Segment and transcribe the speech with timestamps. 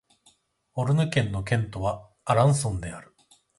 [0.73, 3.13] オルヌ県の県都はアランソンである